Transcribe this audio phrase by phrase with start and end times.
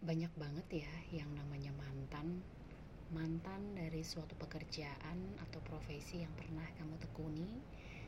[0.00, 2.40] banyak banget ya yang namanya mantan.
[3.12, 7.52] Mantan dari suatu pekerjaan atau profesi yang pernah kamu tekuni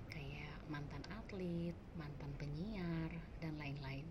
[0.09, 3.13] kayak mantan atlet, mantan penyiar,
[3.45, 4.09] dan lain-lain.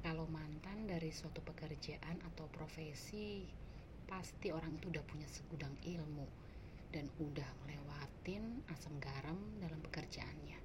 [0.00, 3.44] Kalau mantan dari suatu pekerjaan atau profesi
[4.08, 6.24] pasti orang itu udah punya segudang ilmu
[6.96, 10.56] dan udah melewatin asam garam dalam pekerjaannya.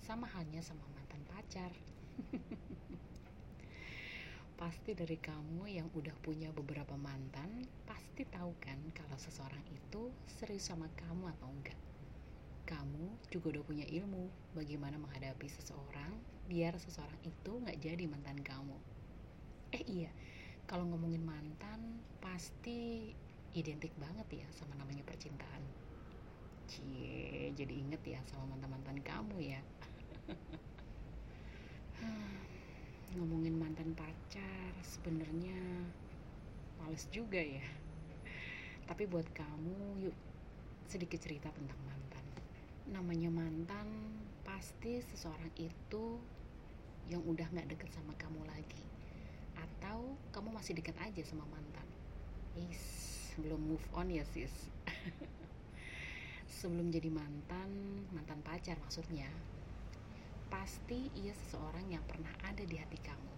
[0.00, 1.72] Sama halnya sama mantan pacar
[4.58, 10.66] Pasti dari kamu yang udah punya beberapa mantan, pasti tahu kan kalau seseorang itu serius
[10.66, 11.78] sama kamu atau enggak.
[12.66, 14.24] Kamu juga udah punya ilmu
[14.58, 16.10] bagaimana menghadapi seseorang
[16.50, 18.76] biar seseorang itu nggak jadi mantan kamu.
[19.78, 20.10] Eh iya,
[20.66, 23.14] kalau ngomongin mantan pasti
[23.54, 25.62] identik banget ya sama namanya percintaan.
[26.68, 29.60] Cie, jadi inget ya sama mantan-mantan kamu ya.
[33.16, 35.56] ngomongin mantan pacar sebenarnya
[36.80, 37.64] males juga ya.
[38.84, 40.16] Tapi buat kamu yuk
[40.88, 42.24] sedikit cerita tentang mantan.
[42.88, 43.88] Namanya mantan
[44.44, 46.20] pasti seseorang itu
[47.08, 48.84] yang udah nggak deket sama kamu lagi.
[49.56, 51.88] Atau kamu masih deket aja sama mantan.
[52.56, 54.72] Is belum move on ya sis.
[56.58, 57.70] Sebelum jadi mantan
[58.12, 59.28] mantan pacar maksudnya
[60.48, 63.32] pasti ia seseorang yang pernah ada di hati kamu.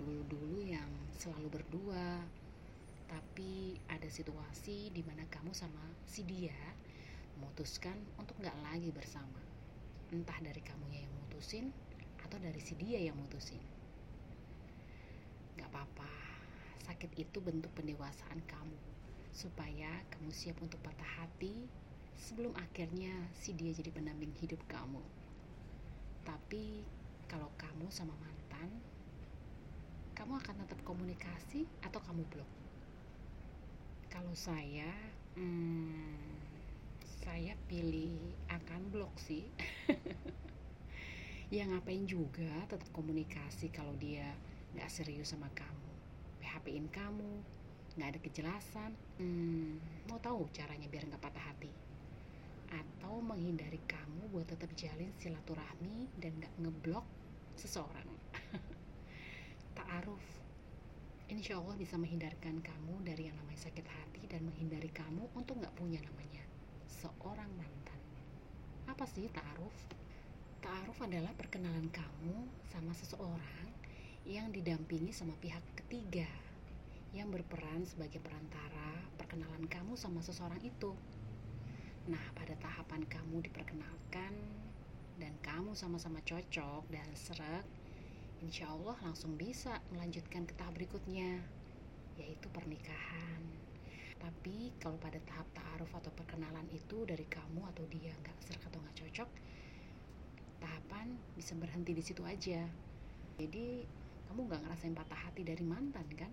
[0.00, 2.24] Dulu-dulu yang selalu berdua,
[3.08, 6.56] tapi ada situasi di mana kamu sama si dia
[7.36, 9.40] memutuskan untuk nggak lagi bersama.
[10.10, 11.68] Entah dari kamunya yang mutusin
[12.24, 13.60] atau dari si dia yang mutusin.
[15.60, 16.10] Gak apa-apa,
[16.88, 18.78] sakit itu bentuk pendewasaan kamu
[19.34, 21.66] supaya kamu siap untuk patah hati
[22.14, 25.02] sebelum akhirnya si dia jadi pendamping hidup kamu.
[26.24, 26.80] Tapi
[27.28, 28.72] kalau kamu sama mantan,
[30.16, 32.50] kamu akan tetap komunikasi atau kamu blok?
[34.08, 34.88] Kalau saya,
[35.36, 36.16] hmm,
[37.20, 38.16] saya pilih
[38.48, 39.44] akan blok sih.
[41.54, 44.24] ya ngapain juga tetap komunikasi kalau dia
[44.72, 45.92] nggak serius sama kamu,
[46.40, 47.44] PHP-in kamu,
[48.00, 48.96] nggak ada kejelasan.
[49.20, 49.76] Hmm,
[50.08, 51.93] mau tahu caranya biar nggak patah hati?
[53.34, 57.02] Menghindari kamu buat tetap jalin silaturahmi dan gak ngeblok
[57.58, 58.06] seseorang.
[59.76, 60.22] Ta'aruf.
[61.26, 65.74] Insya Allah bisa menghindarkan kamu dari yang namanya sakit hati dan menghindari kamu untuk gak
[65.74, 66.46] punya namanya
[66.86, 68.00] seorang mantan.
[68.86, 69.74] Apa sih ta'aruf?
[70.64, 73.68] ta'aruf adalah perkenalan kamu sama seseorang
[74.24, 76.24] yang didampingi sama pihak ketiga
[77.12, 80.96] yang berperan sebagai perantara perkenalan kamu sama seseorang itu
[82.04, 84.36] Nah, pada tahapan kamu diperkenalkan
[85.16, 87.64] dan kamu sama-sama cocok dan serak,
[88.44, 91.40] insya Allah langsung bisa melanjutkan ke tahap berikutnya,
[92.20, 93.40] yaitu pernikahan.
[94.20, 98.84] Tapi kalau pada tahap ta'aruf atau perkenalan itu dari kamu atau dia nggak serak atau
[98.84, 99.30] nggak cocok,
[100.60, 102.68] tahapan bisa berhenti di situ aja.
[103.40, 103.80] Jadi
[104.28, 106.32] kamu nggak ngerasain patah hati dari mantan kan?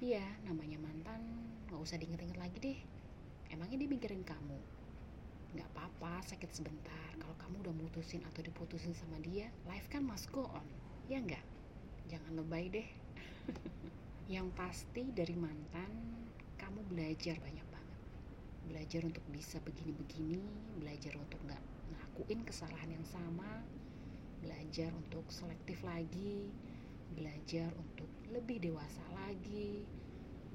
[0.00, 1.20] Iya, namanya mantan
[1.68, 3.01] nggak usah diinget-inget lagi deh
[3.52, 4.58] emangnya dia mikirin kamu?
[5.52, 7.10] Nggak apa-apa sakit sebentar.
[7.20, 10.66] Kalau kamu udah mutusin atau diputusin sama dia life kan must go on.
[11.06, 11.44] Ya nggak?
[12.08, 12.88] Jangan lebay deh.
[14.34, 15.92] Yang pasti dari mantan
[16.56, 18.00] kamu belajar banyak banget.
[18.72, 20.40] Belajar untuk bisa begini-begini
[20.80, 23.60] belajar untuk nggak ngelakuin kesalahan yang sama
[24.42, 26.50] belajar untuk selektif lagi
[27.14, 29.86] belajar untuk lebih dewasa lagi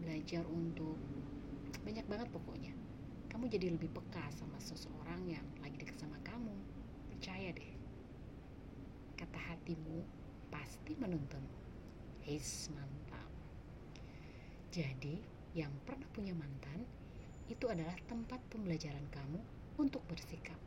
[0.02, 0.98] belajar untuk
[1.88, 2.76] banyak banget pokoknya
[3.38, 6.58] kamu jadi lebih peka sama seseorang yang lagi deket sama kamu.
[7.14, 7.72] Percaya deh.
[9.14, 10.02] Kata hatimu
[10.50, 11.46] pasti menuntun.
[12.26, 13.30] Heis, mantap.
[14.74, 15.22] Jadi,
[15.54, 16.82] yang pernah punya mantan
[17.46, 19.40] itu adalah tempat pembelajaran kamu
[19.78, 20.58] untuk bersikap.